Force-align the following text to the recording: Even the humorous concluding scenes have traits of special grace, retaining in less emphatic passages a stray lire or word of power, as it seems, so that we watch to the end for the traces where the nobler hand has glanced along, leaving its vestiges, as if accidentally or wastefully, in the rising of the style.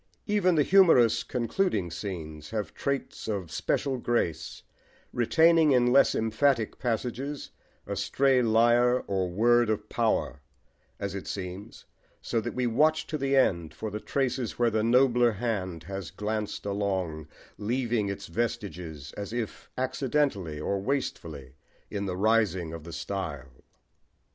Even 0.25 0.55
the 0.55 0.63
humorous 0.63 1.21
concluding 1.21 1.91
scenes 1.91 2.49
have 2.49 2.73
traits 2.73 3.27
of 3.27 3.51
special 3.51 3.99
grace, 3.99 4.63
retaining 5.13 5.73
in 5.73 5.93
less 5.93 6.15
emphatic 6.15 6.79
passages 6.79 7.51
a 7.85 7.95
stray 7.95 8.41
lire 8.41 9.01
or 9.01 9.29
word 9.29 9.69
of 9.69 9.87
power, 9.89 10.41
as 10.99 11.13
it 11.13 11.27
seems, 11.27 11.85
so 12.19 12.41
that 12.41 12.55
we 12.55 12.65
watch 12.65 13.05
to 13.05 13.15
the 13.19 13.35
end 13.35 13.75
for 13.75 13.91
the 13.91 13.99
traces 13.99 14.57
where 14.57 14.71
the 14.71 14.81
nobler 14.81 15.33
hand 15.33 15.83
has 15.83 16.09
glanced 16.09 16.65
along, 16.65 17.27
leaving 17.59 18.09
its 18.09 18.25
vestiges, 18.25 19.11
as 19.13 19.31
if 19.31 19.69
accidentally 19.77 20.59
or 20.59 20.81
wastefully, 20.81 21.53
in 21.91 22.07
the 22.07 22.17
rising 22.17 22.73
of 22.73 22.85
the 22.85 22.91
style. 22.91 23.61